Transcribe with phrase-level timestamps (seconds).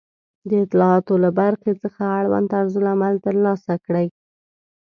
[0.49, 4.07] د اطلاعاتو له برخې څخه اړوند طرزالعمل ترلاسه کړئ